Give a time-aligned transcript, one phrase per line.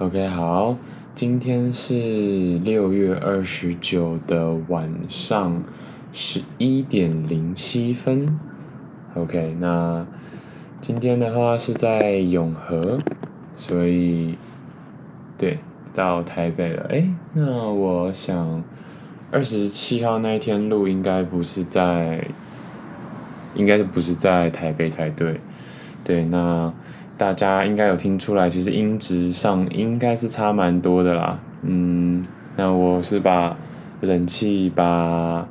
[0.00, 0.74] OK，好，
[1.14, 5.62] 今天是六月二十九的晚上
[6.10, 8.40] 十一点零七分。
[9.12, 10.06] OK，那
[10.80, 12.98] 今天的话是在永和，
[13.58, 14.38] 所以
[15.36, 15.58] 对，
[15.92, 16.86] 到台北了。
[16.88, 18.64] 诶，那我想
[19.30, 22.26] 二十七号那一天录应该不是在，
[23.54, 25.38] 应该是不是在台北才对。
[26.02, 26.72] 对，那。
[27.20, 31.38] 大家应该有听出来，其实音质上应该是差蛮多的啦。
[31.60, 32.24] 嗯，
[32.56, 33.54] 那我是把
[34.00, 35.46] 冷气、把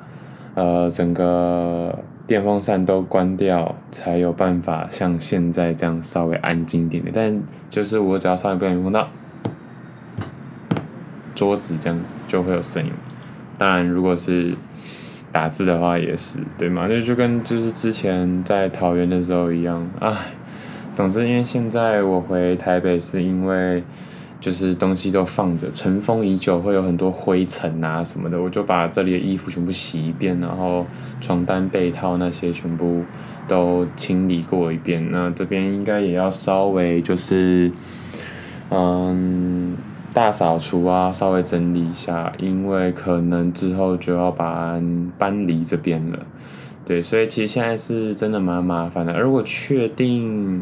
[0.55, 7.12] 呃整个电风扇都关掉，才有办法像现在这样稍微安静点的。
[7.14, 7.40] 但
[7.70, 9.08] 就是我只要稍微不小心碰到
[11.36, 12.92] 桌子这样子，就会有声音。
[13.59, 14.56] 当然，如果是
[15.31, 16.88] 打字的话，也是对吗？
[16.88, 20.16] 就就跟就是之前在桃园的时候一样，唉。
[20.96, 23.82] 总之，因为现在我回台北是因为
[24.42, 30.86] 就是东西都放着，尘封已久，会有很多灰尘啊什么的，我就把这里的衣服全部洗一遍，然后
[31.22, 33.04] 床单、被套那些全部
[33.48, 35.09] 都清理过一遍。
[35.09, 37.72] 那这边应该也要稍微就是
[38.70, 39.78] 嗯
[40.14, 44.81] 大扫除啊，稍微整理一下，因为可能之后就要把
[45.18, 46.20] 搬离这边了。
[46.86, 49.14] 对，所以其实现在是真的蛮麻烦的。
[49.14, 50.62] 而我确定。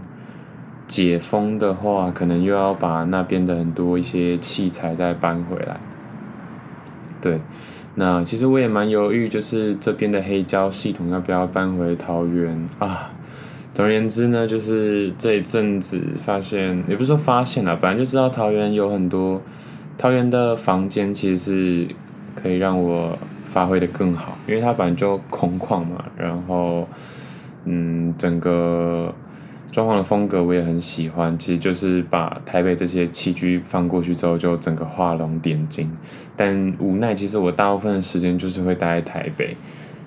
[0.88, 5.77] 解封的话，可能又要把那边的很多一些器材再搬回来。
[7.19, 7.41] 对，
[7.95, 13.11] 那其实我也蛮犹豫，就是这边的黑胶系统要不要搬回桃园啊？
[13.73, 19.41] 总而言之呢，就是这一阵子发现，也不是说发现了，本来就知道桃园有很多
[19.97, 21.88] 桃园的房间，其实是
[22.33, 26.88] 可以让我发挥得更好，因为它本来就空旷嘛，然后
[27.66, 29.13] 嗯，整个。
[29.71, 35.91] 装潢的风格我也很喜欢，其实就是把台北这些器具放过去之后，就整个画龙点睛。
[36.35, 39.55] 但无奈，其实我大部分的时间就是会待在台北，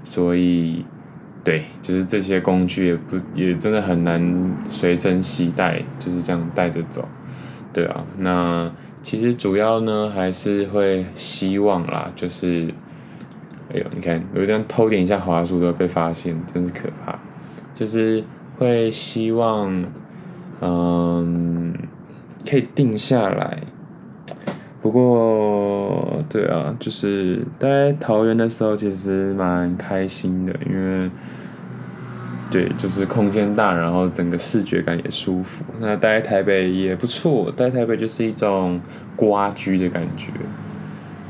[0.02, 0.84] 所以
[1.44, 7.06] 对，就是这些工具也不也真的很难随身携带，就是这样带着走。
[7.72, 8.72] 对啊，那
[9.02, 12.72] 其实主要呢还是会希望啦，就是
[13.72, 17.18] 哎呦，你看有这样偷点一下滑鼠都会被发现，真是可怕，
[17.74, 18.24] 就是。
[18.60, 19.84] 会希望，
[20.60, 21.74] 嗯，
[22.46, 23.62] 可以定下来。
[24.82, 31.10] 不过，对啊，就是待桃园的时候，其实蛮开心的，因为，
[32.50, 35.64] 对，就是空间大，然后整个视觉感也舒服。
[35.80, 38.78] 那待台北也不错，待台北就是一种
[39.16, 40.30] 蜗居的感觉，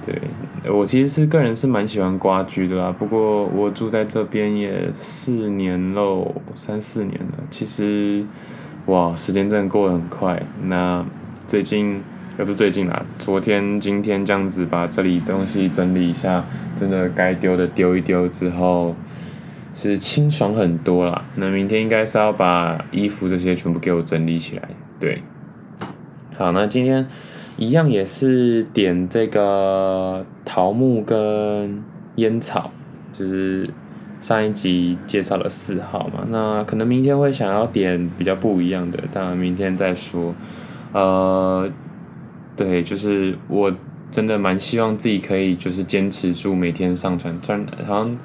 [0.05, 0.21] 对。
[0.69, 7.39] 我其实是个人是蛮喜欢蜗居的啦，不过我住在这边也四年喽，三四年了。
[7.49, 8.25] 其实，
[8.85, 10.43] 哇，时间真的过得很快。
[10.65, 11.03] 那
[11.47, 12.03] 最近，
[12.39, 16.45] 也不是最近啦，昨天、今天这样子把这里东西整理一下，
[16.79, 18.95] 真的该丢的丢一丢之后，
[19.75, 21.25] 是清爽很多啦。
[21.37, 24.69] 那明天应该是要把衣服这些全部给我整理起来。
[24.99, 25.23] 对，
[26.37, 27.09] 好，那今天。
[27.61, 31.85] 一样也是点这个桃木跟
[32.17, 32.71] 烟草，
[33.13, 33.69] 就是
[34.19, 40.35] 上一集介绍了四号嘛，那可能明天会想要点比较不一样的，当然明天再说。
[40.95, 41.71] 呃，
[42.57, 43.71] 对，就是我
[44.11, 48.19] 真的蛮希望自己可以就是坚持住每天上传，传好像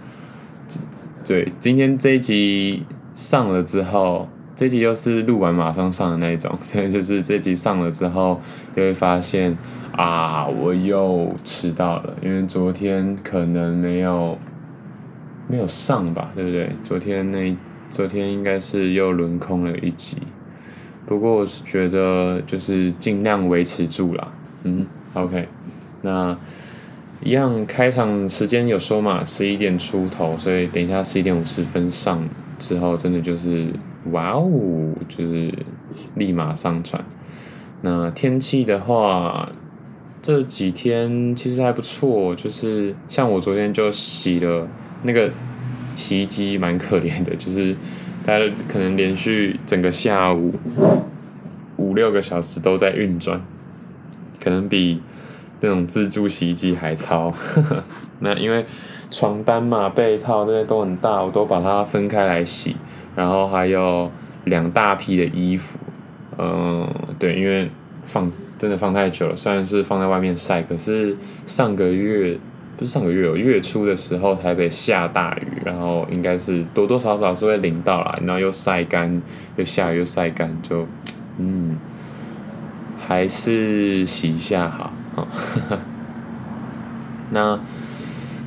[1.28, 4.30] 对，今天这一集上了之后。
[4.56, 8.40] 这集又是录完马上上的那一种， 所以就是这集上了之后，
[8.74, 9.56] 就会发现
[9.92, 14.38] 啊，我又迟到了，因为昨天可能没有
[15.50, 16.70] 没有上吧，对不对？
[16.86, 17.54] 昨天那
[17.90, 20.20] 昨天应该是又轮空了一集，
[21.06, 24.32] 不过我是觉得就是尽量维持住了，
[24.64, 25.50] 嗯，OK，
[26.02, 26.38] 那
[27.22, 32.24] 一样开场时间有说嘛，十一点出头，所以等一下十一点五十分上
[32.58, 33.68] 之后，真的就是。
[34.12, 35.54] 哇哦，就是
[36.16, 37.04] 立马上传。
[37.82, 39.50] 那天气的话，
[40.22, 42.36] 这几天其实还不错。
[42.36, 44.68] 就是像我昨天就洗了
[45.04, 45.30] 那个
[45.96, 47.76] 洗衣机，蛮可怜的，就是
[48.26, 50.54] 它可能连续整个下午
[51.78, 53.42] 五六个小时都在运转，
[54.44, 55.02] 可能比
[55.62, 57.34] 那种自助洗衣机还糙。
[58.20, 58.66] 那因为
[59.12, 62.76] 床单嘛、被套这些都很大，我都把它分开来洗。
[63.16, 64.12] 然后还有
[64.46, 65.78] 两大批的衣服，
[66.38, 67.70] 嗯，对，因为
[68.04, 71.16] 放真的放太久了，虽然是放在外面晒，可是
[71.46, 72.38] 上个月
[72.78, 79.22] 不是上个月，月初的时候台北下大雨，然后应该是多多少少是会淋到啦，然后又晒干，
[79.56, 80.86] 又下雨又晒干，就
[81.40, 81.78] 嗯，
[82.98, 84.92] 还是洗一下好。
[87.32, 87.60] 那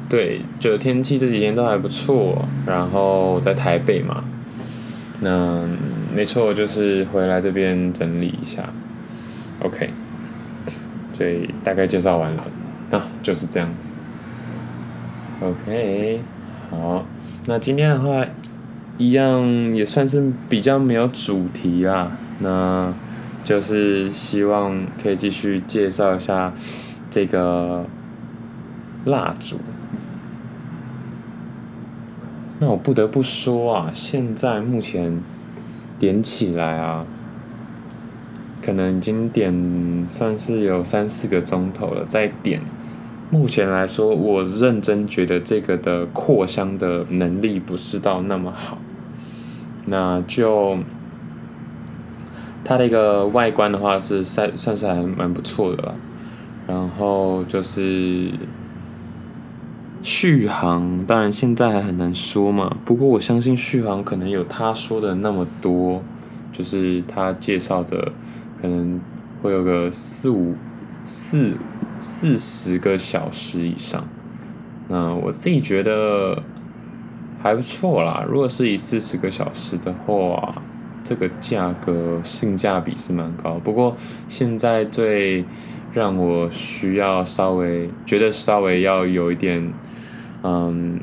[0.08, 2.46] 对，就天气这几天都还不错。
[2.64, 4.24] 然后在台北嘛，
[5.20, 5.64] 那
[6.14, 8.68] 没错，就是回来这边整理一下。
[9.60, 9.90] OK，
[11.12, 12.44] 所以大概介绍完了，
[12.92, 13.94] 啊，就是这样子。
[15.40, 16.20] OK，
[16.70, 17.04] 好，
[17.46, 18.24] 那今天的话，
[18.96, 19.42] 一样
[19.74, 22.92] 也算是比较没有主题啦，那
[23.44, 26.52] 就是希望可以继续介绍一下
[27.10, 27.84] 这个
[29.04, 29.58] 蜡烛。
[32.60, 35.20] 那我不得不说啊，现在目前
[35.98, 37.06] 点起来啊，
[38.60, 42.60] 可能已经点算是有三四个钟头了，再点。
[43.30, 48.78] 目前来说，我认真觉得这个的扩香的能力不是到那么好。
[49.84, 50.78] 那就
[52.64, 55.94] 它的一个外观的话是算算是还蛮不错的了。
[56.66, 58.30] 然后就是
[60.02, 62.76] 续航，当然现在还很难说嘛。
[62.84, 66.02] 不过我相信续航可能有他说的那么多，
[66.52, 68.12] 就是他介绍的
[68.60, 69.00] 可能
[69.42, 70.54] 会有个四五
[71.04, 71.56] 四。
[72.00, 74.06] 四十个小时以上，
[74.86, 76.40] 那我自己觉得
[77.42, 78.24] 还不错啦。
[78.28, 80.62] 如果是以四十个小时的话，
[81.08, 83.58] 这个价格性价比是蛮高。
[83.64, 83.96] 不过
[84.28, 85.44] 现在最
[85.94, 89.72] 让我需要稍微觉得稍微要有一点
[90.42, 91.00] 嗯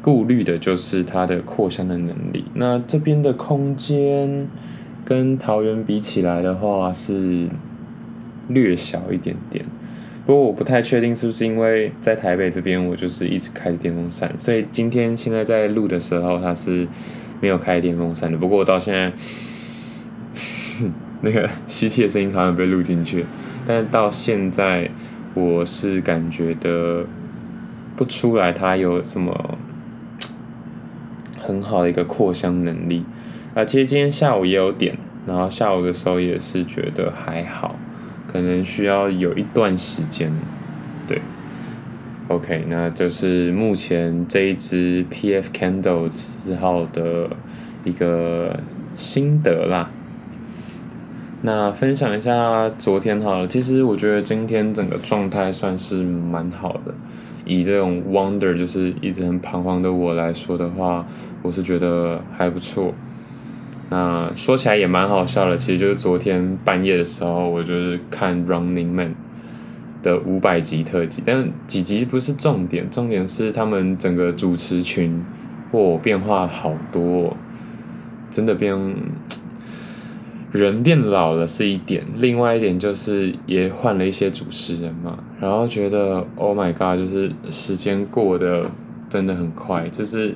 [0.00, 2.44] 顾虑的，就是它的扩香的能力。
[2.54, 4.46] 那这边的空间
[5.04, 7.48] 跟桃园比起来的话是。
[8.46, 9.64] 略小一点点，
[10.26, 16.86] 不过我不太确定是不是因为在台北这边，我就是一直开着电风扇，所以今天现在在录的时候，它是
[17.40, 18.38] 没有开电风扇的。
[18.38, 19.12] 不过我到现在，
[21.22, 23.24] 那个吸气的声音好像被录进去，
[23.66, 24.90] 但是到现在
[25.34, 27.04] 我是感觉的
[27.96, 29.58] 不出来它有什么
[31.40, 33.04] 很好的一个扩香能力
[33.54, 33.64] 啊。
[33.64, 34.96] 其实今天下午也有点，
[35.26, 37.76] 然后下午的时候也是觉得还好。
[38.26, 40.32] 可能需要有一段时间，
[42.28, 47.30] ，OK，那就是目前这一支 PF Candle 四号的
[47.84, 48.58] 一个
[48.96, 49.90] 心得啦。
[51.42, 56.94] 那分享一下昨天好了，其实我觉得今天整个状态算是蛮好的。
[57.44, 61.06] 以这种 Wonder 就是一直很彷徨的我来说的话，
[61.42, 62.94] 我是觉得还不错。
[63.90, 69.14] 那说起来也蛮好笑的，其实就是昨天半夜的时候，我就是看 Running Man
[70.04, 75.24] 的五百集特辑，但几集不是重点，重点是他们整个主持群，
[75.72, 77.36] 哇，变化好多，
[78.30, 78.78] 真的变
[80.52, 88.70] 人变老了是一点，另外一点就是也换了一些主持人嘛，然后觉得 Oh my God，就是时间过得
[89.08, 90.34] 真的很快，就是。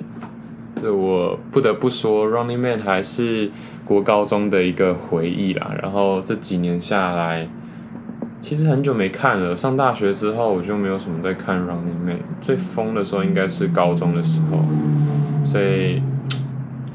[0.80, 3.50] 这我不得不说，Running Man 还是
[3.84, 5.74] 国高中的一个回忆啦。
[5.82, 7.48] 然后这几年下来，
[8.40, 9.54] 其实很久没看了。
[9.54, 12.20] 上大学之后，我就没有什么在看 Running Man。
[12.40, 14.64] 最疯的时候应该是高中的时候，
[15.44, 16.02] 所以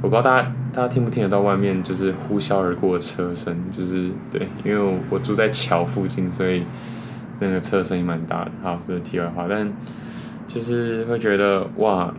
[0.01, 6.63] 我不知道大家大家听不听得到外面就是呼啸而过的车声，就是对，因为我住在桥附近，所以
[7.39, 8.51] 那个车声音蛮大的。
[8.62, 9.72] 好，这是题外话，但
[10.48, 12.13] 就是会觉得哇。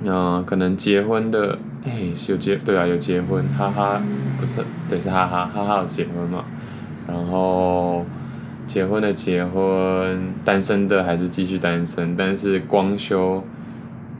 [0.00, 4.00] 那、可能结婚的，哎，有结对啊，有结婚，哈哈，
[4.38, 6.44] 不是，对，是哈哈，哈哈有结婚嘛。
[7.08, 8.04] 然后
[8.66, 13.42] 结婚的结婚，单身的还是继续单身，但是光修、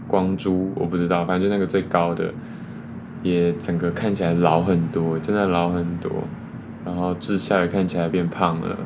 [0.09, 2.33] 光洙，我不知道，反正就那个最高的，
[3.23, 6.11] 也整个看起来老很多，真的老很多。
[6.85, 8.77] 然后志孝也看起来变胖了，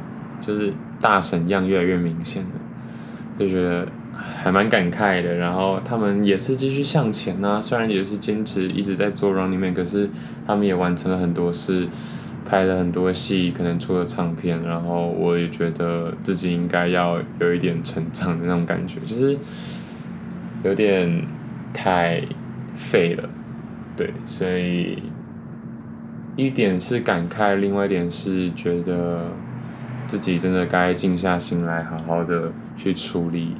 [0.40, 2.50] 就是大婶样越来越明显了，
[3.38, 3.86] 就觉得。
[4.14, 10.08] 还蛮感慨的，然后他们也是继续向前呐、啊，虽然也是坚持一直在做 Running Man，可是
[10.46, 11.88] 他们也完成了很多事，
[12.52, 19.38] 拍了很多戏，可能出了唱片，然后我也觉得自己应该要有一点成长的那种感觉，就是
[20.62, 21.26] 有点
[21.72, 22.22] 太
[22.74, 23.26] 废了，
[23.96, 25.02] 对，所以
[26.36, 29.28] 一点是感慨，另外一点是觉得
[30.06, 33.56] 自己真的该静下心来，好好的去处理。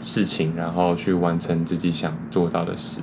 [0.00, 3.00] 事情，然后去完成自己想做到的事。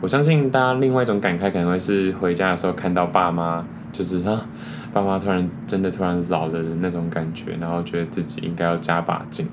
[0.00, 4.46] 我相信大家另外一种感慨可能会是回家的时候看到爸妈，就是啊，
[4.92, 9.46] 爸妈突然真的突然老了的那种感觉，然后觉得自己应该要加把劲。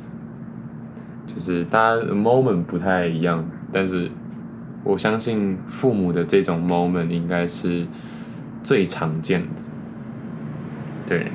[1.25, 4.09] 就是大家 moment 不太一样，但是
[4.83, 7.85] 我相信父母的这种 moment 应该是
[8.63, 9.47] 最常见的。
[11.05, 11.31] 对，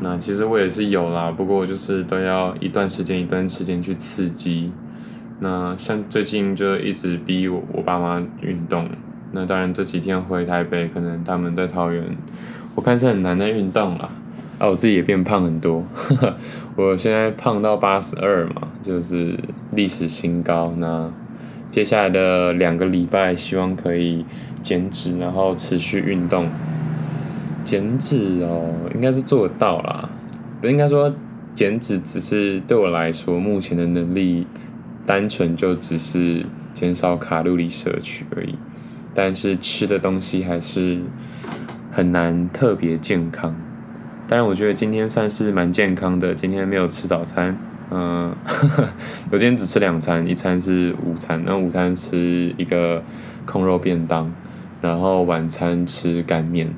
[0.00, 4.72] 那其实我也是有啦，不过就是都要一段时间一段时间去刺激。
[5.40, 8.88] 那像最近就一直逼我我爸妈运动，
[9.38, 12.04] 那当然这几天回台北，可能他们在桃园，
[12.74, 14.10] 我看是很难的运动啦。
[14.58, 15.84] 啊，我自己也变胖很多，
[16.74, 19.38] 我现在胖到八十二嘛，就是
[19.70, 20.74] 历史新高。
[20.78, 21.08] 那
[21.70, 24.24] 接下来的两个礼拜，希望可以
[24.60, 26.48] 减脂，然后持续运动。
[27.62, 30.10] 减脂哦，应该是做得到啦，
[30.60, 31.14] 不应该说
[31.54, 34.48] 减脂只是对我来说目前的能力。
[35.06, 38.54] 单纯就只是减少卡路里摄取而已，
[39.18, 41.00] 但是吃的东西还是
[41.90, 43.52] 很难特别健康。
[44.28, 46.32] 当然，我觉得今天算是蛮健康的。
[46.32, 47.58] 今天没有吃早餐，
[47.90, 48.32] 嗯，
[49.32, 53.02] 我今天只吃两餐，一餐是午餐，那午餐吃一个
[53.44, 54.32] 控肉便当，
[54.80, 56.72] 然后晚餐吃干面。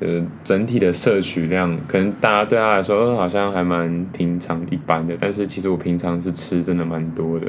[0.00, 5.16] 呃，整体的摄取量可能大家对他来说，好像还蛮平常一般的。
[5.18, 7.46] 但是其实我平常是吃真的蛮多的，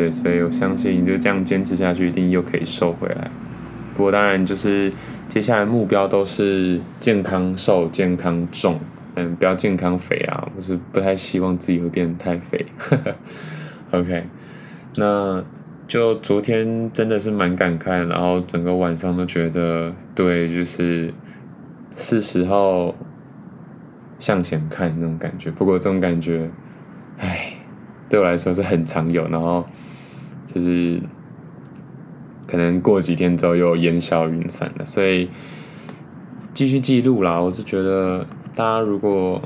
[0.00, 3.30] 对，所以我相信就这样坚持下去，一定又可以瘦回来。
[3.94, 4.90] 不过当然就是
[5.28, 8.80] 接下来目标都是健康瘦、健康重，
[9.16, 12.64] 嗯，不要健康肥啊，我是不太希望自己会变得太肥。
[13.92, 14.24] OK，
[14.96, 15.44] 那
[15.86, 21.12] 就昨天真的是蛮感慨，然后整个晚上都觉得对，就是。
[21.96, 22.94] 是时候
[24.18, 26.48] 向前看那种感觉，不过这种感觉，
[27.18, 27.52] 唉，
[28.08, 29.66] 对我来说是很常有，然后
[30.52, 31.00] 就是
[32.46, 35.28] 可能过几天之后又烟消云散了，所以
[36.52, 37.38] 继续记录啦。
[37.40, 39.40] 我是觉得大家如果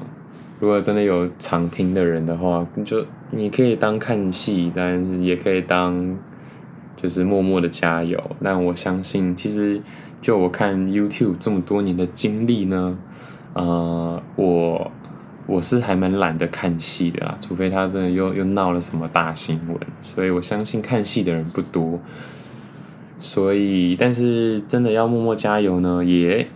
[0.61, 6.17] 如果真的有常听的人的话，就你可以当看戏，但也可以当
[6.97, 8.19] 就是默默的加油。
[8.43, 9.81] 但我相信，其实。
[10.23, 12.97] 就我看 YouTube 这么多年的经历呢，
[13.53, 14.91] 呃，我
[15.47, 22.01] 我是还蛮懒得看戏的啦，除非他真的又又闹了什么大新闻，所以我相信看戏的人不多。
[23.19, 26.47] 所以，但是真的要默默加油呢，也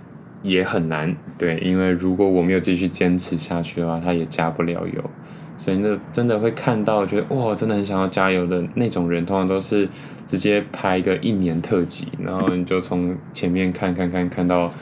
[0.43, 5.11] 也很难，对，因为如果我没有继续坚持下去的话，他也加不了油。
[5.57, 9.89] 所以那真的会看到，觉得哇，真的很想要加油的那种人，通常都是
[10.27, 14.73] 直接拍一个一年特辑，然后你就从前面看看看看到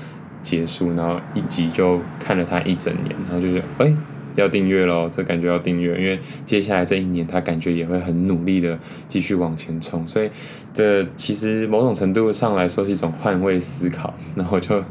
[0.47, 3.93] 结束，然后一集就看了他一整年，然后就觉得哎，
[4.37, 10.31] 要订阅咯，这感觉要订阅，因为接下来这一年他感觉也会很努力的继续往前冲，所以
[10.73, 14.85] 这其实某种程度上来说是一种换位思考，然后就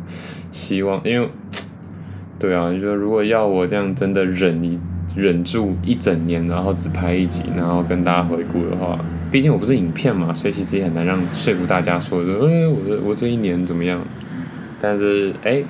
[0.52, 1.30] 希望，因为
[2.38, 4.78] 对啊，你说如果要我这样真的忍一。
[5.16, 9.00] 忍住一整年，然后只拍一集，然后跟大家回顾的话，
[9.32, 14.06] 毕竟我不是影片嘛，所以其实也很难让说服大家说，说，哎，我的我这一年怎么样？
[14.88, 15.64] 但是，哎，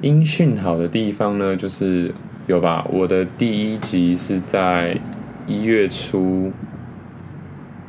[0.00, 2.14] 音讯好的地方呢，就是
[2.46, 2.86] 有吧？
[2.88, 4.96] 我的第一集是在
[5.44, 6.52] 一月初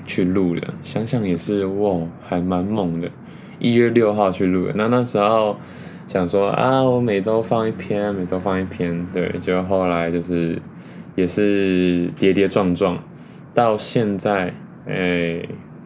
[0.04, 3.08] 去录的，想想也是哇，还蛮猛的。
[3.60, 5.56] 一月六号去录的，那那时候。
[6.08, 10.62] 想说啊，我每周放一篇，每周放一篇，对，就后来就是
[11.16, 13.02] 也是跌跌撞撞，
[13.54, 14.54] 到现在，
[14.86, 15.42] 哎，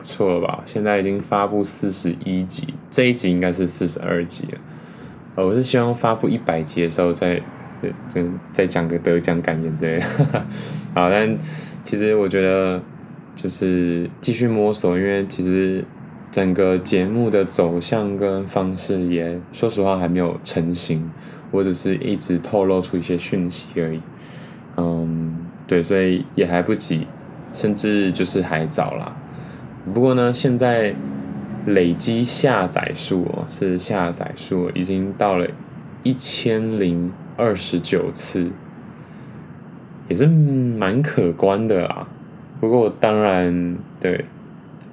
[0.06, 0.64] 错了吧？
[0.66, 5.44] 现在已经发布四十一集，这一集应该是四十二集了。
[5.44, 7.42] 我是希望发布一百集的时候再，
[8.08, 10.06] 再再讲个得奖感言之类的。
[10.96, 11.38] 好，但
[11.84, 12.82] 其实我觉得
[13.36, 15.84] 就是继续摸索，因为其实。
[16.32, 21.10] 整个节目的走向跟方式也，说实话还没有成型，
[21.50, 24.02] 我只是一直透露出一些讯息而已。
[24.76, 25.34] 嗯，
[25.66, 27.08] 对，所以也还不急，
[27.54, 29.16] 甚至就是还早啦。
[29.94, 30.96] 不过呢，现在
[31.66, 35.48] 累积下载数哦，是下载数已经到了
[36.04, 38.50] 一千零二十九次，
[40.10, 42.08] 也是蛮可观的啦。
[42.60, 44.26] 不过当然，对，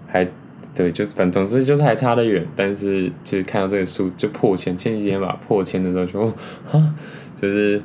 [0.06, 0.28] 还。
[0.74, 6.30] 对，就是反总之就是还差得远，但是其实看到这个数就破千，前几天吧破千的时候就
[6.64, 6.94] 哈，
[7.36, 7.78] 就是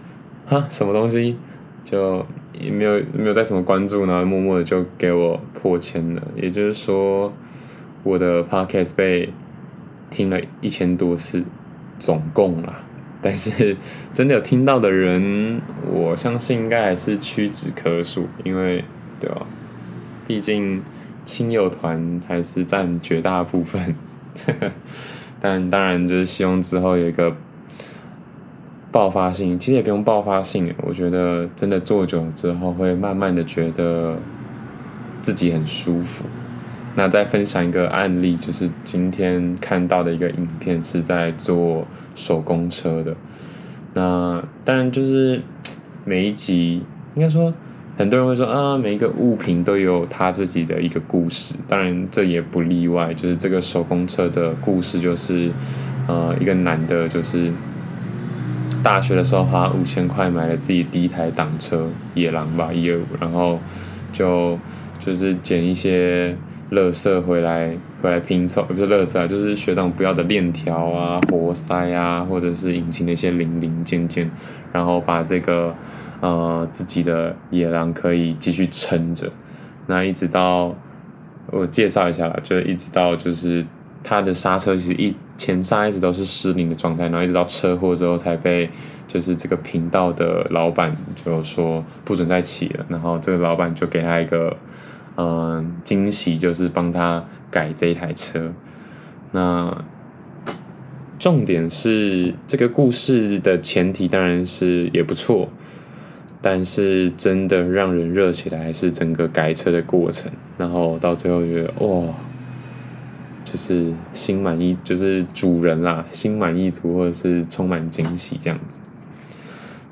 [0.46, 1.36] 哈什么东西
[1.84, 2.26] 就
[2.60, 7.34] 也没有没有带什么关注，然后默默的就给我破千了，也就是说
[8.04, 9.30] 我的 podcast 被
[10.10, 11.44] 听了一千多次，
[11.98, 12.82] 总共啦，
[13.22, 13.76] 但是
[14.14, 15.62] 真的有听到的人，
[15.92, 18.84] 我相信应该还是屈指可数，因为
[19.20, 19.46] 对吧，
[20.28, 20.82] 毕竟。
[21.28, 23.94] 亲友团还是占绝大部分，
[25.42, 27.36] 但当然就是希望之后有一个
[28.92, 34.18] 爆发性，其实也不用爆发性，我觉得真的做久了之后会慢慢的觉得
[35.22, 36.26] 自己很舒服，
[36.96, 43.16] 那再分享一个案例，就是今天看到的一个影片，是在做手工车的。
[43.94, 45.42] 那当然就是
[46.06, 46.82] 每一集，
[47.16, 47.54] 应该说
[47.98, 51.56] 很多人会说啊，每一个物品都有他自己的一个故事。
[51.68, 55.52] 当然这也不例外，就是这个手工车的故事，就是
[56.08, 57.52] 呃一个男的，就是
[58.88, 63.60] 大学的时候花五千块买了自己第一台挡车，野狼吧一二五，然后
[64.14, 64.58] 就
[64.98, 66.34] 就是捡一些。
[66.70, 74.30] 垃圾回来，回来拼凑，不是垃圾啊，就是学长不要的链条啊、活塞啊，或者是引擎的一些零零件件，
[74.74, 75.74] 然后把这个
[76.20, 79.32] 呃自己的野狼可以继续撑着，
[79.86, 80.76] 那一直到
[81.52, 83.66] 我介绍一下啦，就一直到就是
[84.04, 88.70] 他的刹车其实一前刹一直都是失灵的状态，然后一直到车祸之后才被
[89.08, 94.56] 就是这个频道的老板就说不准再骑了，然后这个老板就给他一个。
[95.20, 98.54] 嗯，惊喜就是帮他改这一台车。
[99.32, 99.76] 那
[101.18, 105.50] 重点是这个故事的前提当然是也不错，
[106.40, 110.32] 但是真的让人热起来是整个改车的过程。
[110.56, 112.14] 然后到最后觉得哇，
[113.50, 118.80] 就是心满意，就是主人啦，心满意足，或者是充满惊喜这样子。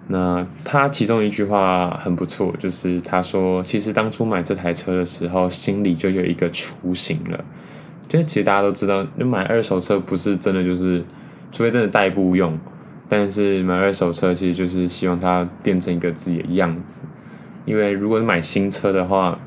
[0.08, 7.44] 那他其中一句话很不错，就是他说：“其实当初买这台车的时候，心里就有一个雏形了。
[8.08, 11.04] 就其实大家都知道，买二手车不是真的就是，
[11.52, 12.60] 除非真的代步用。
[13.08, 17.06] 但是买二手车其实就是希望它变成一个自己的样子。
[17.66, 19.40] 因为如果买新车的话，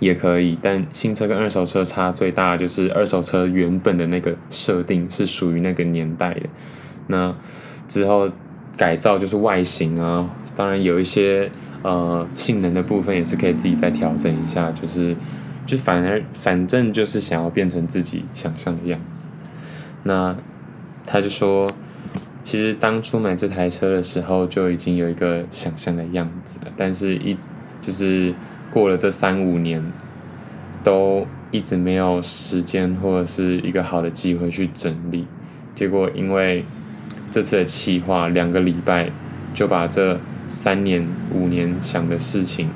[0.00, 6.42] 也可以，但新车跟二手车差最大就是二手车原本的那个设定是属于那个年代的。
[7.06, 7.32] 那
[7.86, 8.28] 之后。”
[8.76, 11.50] 改造就是外形啊，当然有一些
[11.82, 15.14] 呃性能的部分也是可以自己再调整一下，就是
[15.66, 19.28] 就反而反正就是想要变成自己想象的样子。
[20.04, 20.34] 那
[21.04, 21.70] 他就说，
[22.42, 27.36] 其实当初买这台车的时候就已经有一个想象的样子了，但是一
[27.82, 28.34] 就是
[28.70, 29.82] 过了这三五年，
[30.84, 35.26] 都一直没有时间或者是一个好的机会去整理，
[35.74, 36.64] 结果因为。
[37.32, 39.08] 这次的企划两个礼拜
[39.54, 42.68] 就把这三年五年想的事情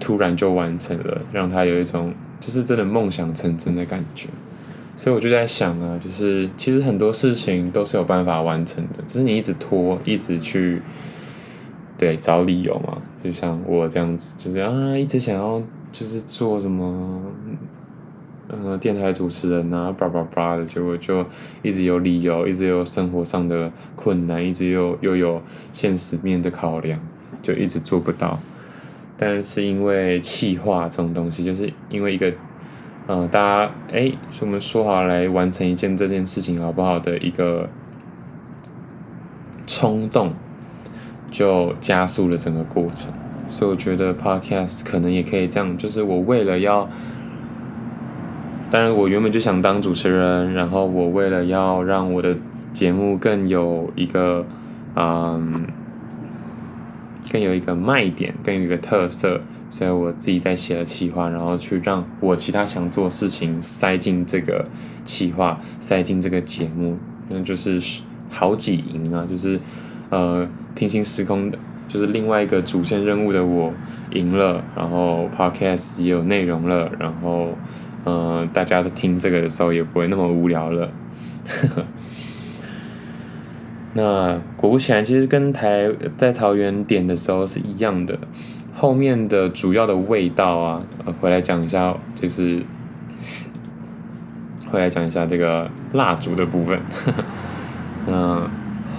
[0.00, 4.28] 突然就完成了，让他有一种就是真的梦想成真的感觉。
[4.96, 10.82] 所以我就在想啊，就是其实很多事情都是有办法完成的，只是你一直拖，一直去
[12.00, 12.96] 对找理由嘛。
[13.22, 15.60] 就像我这样子，就是啊，一直想要
[15.92, 17.20] 就是做什么。
[18.52, 21.24] 呃，电台主持人啊，叭叭叭的，结果就
[21.62, 25.40] 一直有理由，一直有生活上的困难，一直又又有
[25.72, 26.98] 现实面的考量，
[27.40, 28.40] 就一直做不到。
[29.16, 32.32] 但是因为气话这种东西，就是因为一个
[33.06, 37.68] 呃，大家哎，我们说好来完成一件这件事情好不好的一个
[39.64, 40.34] 冲动，
[41.30, 43.12] 就加速了整个过程。
[43.48, 46.88] 所以我觉得 Podcast 可能也可以这样，就是我为了要。
[48.70, 52.36] 当然，我原本就想当主持人，然后我为了要让我的
[52.72, 54.46] 节目更有一个，
[54.94, 55.66] 嗯，
[57.32, 59.40] 更有一个卖点，更有一个特色，
[59.70, 64.64] 所以我自己在写了企划，然后去让我其他想做事情塞进这个
[65.02, 66.96] 企划，塞进这个节目，
[67.28, 67.82] 那就是
[68.30, 69.58] 好几赢啊，就是
[70.10, 73.72] 呃平行时空的，就是另外一个主线任务的我
[74.12, 77.56] 赢了，然后 Podcast 也有内容了，然后。
[78.06, 80.90] 嗯、呃，大家在听这个的时候也不会那么无聊了。
[83.92, 88.18] 那果不其然，其实跟台在桃园点的时候是一样的。
[88.72, 90.80] 后面的主要的味道啊，
[91.20, 92.62] 回来讲一下，就是
[94.70, 96.80] 回来讲一下这个蜡烛的部分。
[98.08, 98.48] 嗯，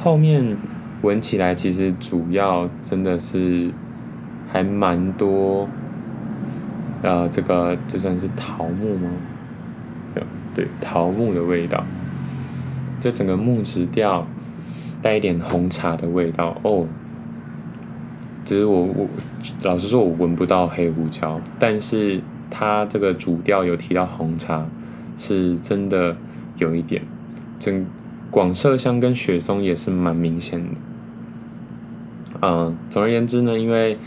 [0.04, 0.56] 后面
[1.01, 3.71] 闻起来其实主要真的是
[4.51, 5.67] 还蛮多。
[7.01, 9.09] 呃，这个这算是桃木吗？
[10.53, 11.81] 对，桃木的味道，
[12.99, 14.27] 就整个木质调
[15.01, 16.85] 带一点红茶的味道哦。
[18.43, 19.07] 只是我我
[19.63, 24.65] 老实说，我闻不到黑胡椒，但是它这个主调有提到红茶，
[25.17, 26.17] 是真的
[26.57, 27.01] 有一点。
[27.57, 27.85] 整
[28.29, 30.67] 广麝香跟雪松也是蛮明显的。
[32.41, 33.97] 嗯，总而言之呢，因为。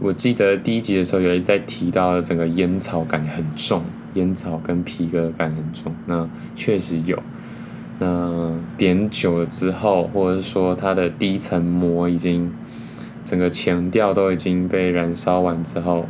[0.00, 3.82] 我记得第一集的时候有一在提到整个烟草感很重，
[4.14, 7.20] 烟草跟皮革感很重，那确实有。
[7.98, 12.52] 那点久了之后，或者是说它的第一层膜已经
[13.24, 16.06] 整个前调都已经被燃烧完之后，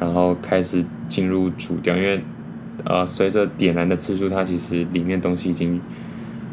[0.00, 2.22] 然后开始进入主调，因为
[2.84, 5.78] 呃，随着点燃的次数，它其实里面东西已经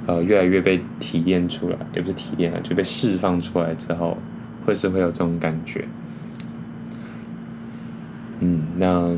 [0.07, 4.17] 呃越来越被提炼出来，也不是提炼了，就被释放出来之后，
[4.65, 5.85] 会是会有这种感觉。
[8.39, 9.17] 嗯，那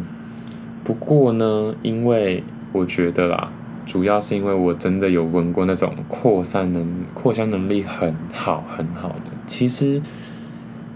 [0.84, 3.52] 不过呢，因为我觉得啦，
[3.86, 10.02] 主要是因为我真的有闻过那种扩散能、扩香能力很好很好的，其实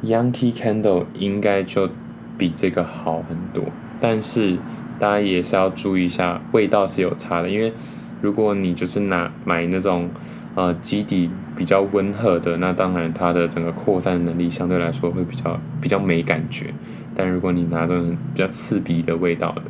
[0.04, 1.90] Yankee Candle 应该就
[2.38, 3.64] 比这个好很多，
[4.00, 4.58] 但是
[5.00, 7.74] 大家也是要注意一下，味道是有差的，因为
[8.22, 10.10] 如果你就是拿买那种
[10.56, 16.74] 呃基底比较温和的，那当然它的整个扩散能力相对来说会比较比较没感觉。
[17.16, 19.62] 但如果你拿这种比较刺鼻的味道的，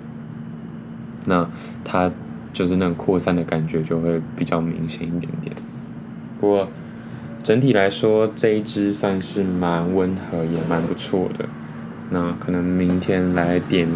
[1.26, 1.50] 那
[1.84, 2.12] 它
[2.54, 5.56] 就是那种扩散的感觉就会比较明显一点点。
[6.40, 6.68] 不过
[7.44, 11.46] 整体来说，这一支算是蛮温和也蛮不错的。
[12.12, 13.88] 那可能明天来点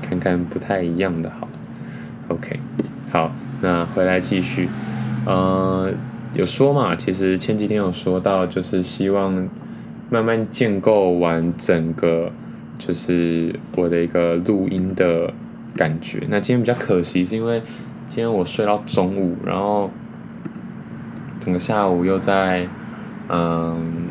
[0.00, 1.46] 看看不太一样的好。
[2.28, 2.58] OK，
[3.10, 3.30] 好，
[3.60, 4.68] 那回来继续。
[5.26, 5.92] 呃，
[6.34, 6.94] 有说嘛？
[6.96, 9.48] 其实前几天有说到，就是希望
[10.10, 12.30] 慢慢建构完整个。
[12.78, 15.32] 就是我的一个录音的
[15.76, 16.26] 感觉。
[16.28, 17.62] 那今天比较可惜，是因为
[18.08, 19.88] 今天我睡到中午，然后
[21.38, 22.66] 整个下午又在
[23.28, 24.08] 嗯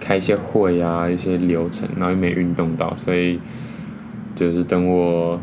[0.00, 3.38] 开一些会啊，一些流程，然后又没运动到，所以
[4.34, 5.38] 就是等我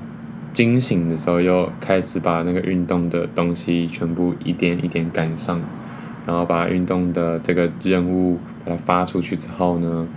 [0.51, 5.61] 惊醒的时候，又开始把那个运动的东西全部一点一点赶上，
[6.25, 10.07] 然后把运动的这个任务把它发出去之后呢，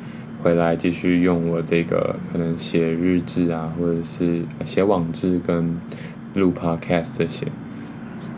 [0.42, 5.78] 回来继续用我这个可能写日志啊，或者是写网志跟
[6.34, 7.46] 录 podcast 这些，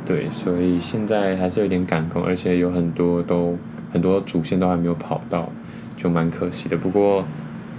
[0.07, 3.57] 对，所以现在还是有点赶工，而且有很多都
[3.93, 5.51] 很多主线都还没有跑到，
[5.97, 6.77] 就蛮可惜的。
[6.77, 7.25] 不过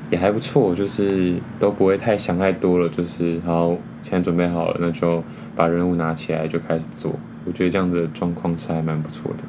[0.09, 5.23] 也还不错，就是都不会太想太多了，就是好，现在准备好了，那就
[5.55, 7.13] 把任务拿起来就开始做。
[7.45, 9.43] 我觉得这样的状况是还蛮不错的。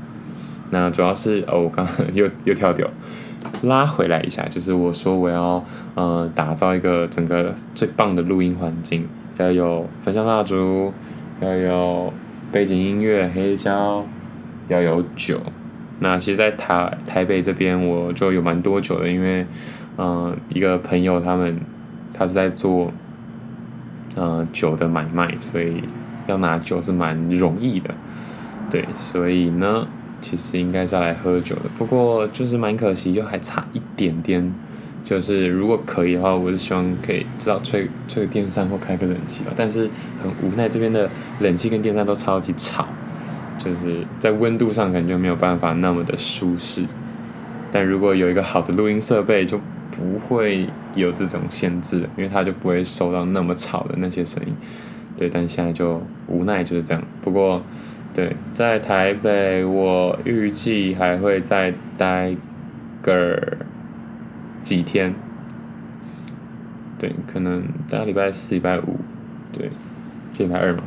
[0.72, 2.88] 那主要是哦，我刚 又又跳掉。
[3.62, 5.62] 拉回来一下，就是我说我要
[5.94, 9.06] 呃打造一个整个最棒的录音环境，
[9.36, 10.92] 要有焚香蜡烛，
[11.40, 12.12] 要有
[12.50, 14.04] 背景音乐黑胶，
[14.68, 15.40] 要有酒。
[15.98, 19.44] 那其实，在台台北这边我就有蛮多酒的，因为
[19.98, 21.60] 嗯、一个朋友他们
[22.14, 22.92] 他是在做
[24.16, 25.82] 呃酒的买卖，所以
[26.26, 27.90] 要拿酒是蛮容易的。
[28.70, 29.86] 对，所以呢。
[30.22, 34.54] 其实应该是要来喝酒的，不过就是蛮可惜，就还差一点点。
[35.04, 39.50] 就是如果可以的话，我是希望可以至少吹吹个电扇或开个冷气吧。
[39.56, 39.90] 但是
[40.22, 42.86] 很无奈，这边的冷气跟电扇都超级吵，
[43.58, 46.86] 就是在温度上感觉没有办法那么的舒适。
[47.72, 54.54] 但如果有一个好的录音设备，就不会有这种限制，因为它就不会收到那么吵的那些声音。
[55.16, 57.02] 对，但现在就无奈就是这样。
[57.20, 57.60] 不过。
[58.14, 62.36] 对，在台北，我预计还会再待
[63.00, 63.56] 个
[64.62, 65.14] 几天。
[66.98, 69.00] 对，可能待礼拜四、礼拜五，
[69.50, 69.70] 对，
[70.38, 70.82] 礼拜二嘛。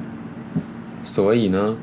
[1.01, 1.75] 所以呢，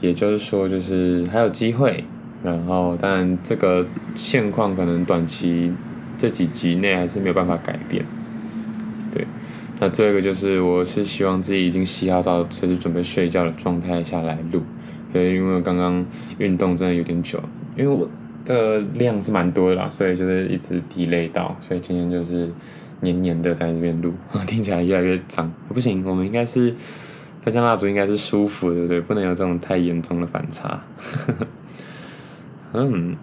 [0.00, 2.04] 也就是说，就是还有机会。
[2.44, 5.72] 然后，但这个现况可能短期
[6.18, 8.04] 这几集内还是没有办法改变。
[9.78, 14.62] 那这个就是，我是希望自己已经洗好澡，随时准备睡觉的状态下来录，
[15.12, 16.04] 因为因为刚刚
[16.38, 17.38] 运动真的有点久，
[17.76, 18.08] 因为我
[18.44, 22.50] 的量是蛮多的啦，所以就是一直提累到，所以今天就是
[23.00, 24.14] 黏黏的在那边录，
[24.48, 26.74] 听起来越来越脏，不行，我们应该是
[27.42, 29.00] 焚香蜡烛应该是舒服的，对不对？
[29.02, 30.82] 不能有这种太严重的反差，
[32.72, 33.14] 嗯。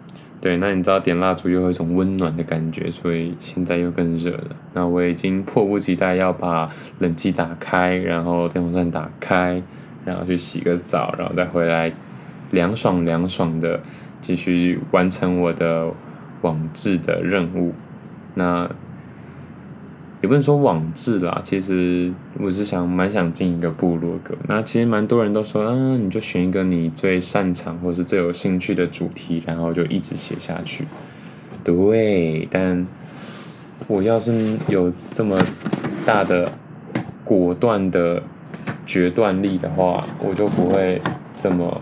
[0.44, 4.50] 对，那你知道点蜡烛又有一种温暖的感觉，所以现在又更热了。
[4.74, 9.64] 那我已经迫不及待要把冷气打开，然后电风扇打开，
[10.04, 11.90] 然后去洗个澡，然后再回来
[12.52, 13.80] 凉爽凉爽的
[14.20, 15.90] 继续完成我的
[16.42, 17.74] 网志的任务。
[18.34, 18.70] 那。
[20.24, 22.10] 也不能说网志啦，其实
[22.40, 24.34] 我是想蛮想进一个部落格。
[24.48, 30.86] 那其实蛮多人都说，嗯、啊，你就选一个你最擅长或者是最有兴趣的主题，然后就一直写下去。
[31.62, 32.88] 对，但
[33.88, 35.38] 我要是有这么
[36.06, 36.50] 大的
[37.26, 38.24] 果断的
[38.86, 41.02] 决断力的话，我就不会
[41.36, 41.82] 这么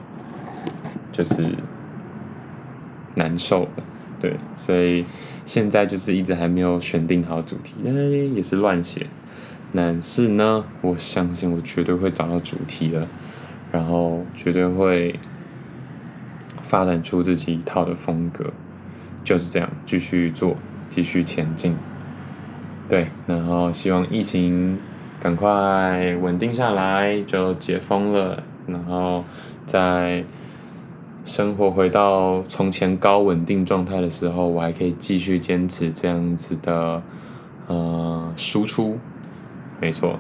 [1.12, 1.46] 就是
[3.14, 3.70] 难受了。
[4.22, 5.04] 对，所以。
[5.44, 7.92] 现在就是一直还没有选定好主题，哎，
[8.36, 9.08] 也是乱写。
[9.74, 13.06] 但是呢，我相信我绝对会找到主题的，
[13.72, 15.20] 然后绝对会
[16.62, 18.54] 发展出自己一套的风格，
[19.24, 20.56] 就是这样，继续做，
[20.92, 21.76] 继续前进。
[22.88, 24.78] 对，然后希望疫情
[25.20, 29.26] 赶快稳定下来，就解封了，然后
[29.66, 30.24] 在
[31.24, 37.02] 生活回到从前高稳定状态的时候，我还可以继续坚持这样子的
[37.68, 38.98] 呃输出，
[39.80, 40.18] 没错。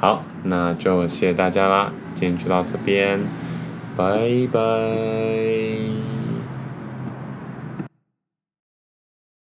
[0.00, 3.20] 好，那就谢谢大家啦，今天就到这边，
[3.96, 5.69] 拜拜。